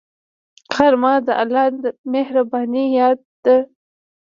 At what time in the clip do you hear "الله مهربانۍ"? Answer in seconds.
1.41-2.85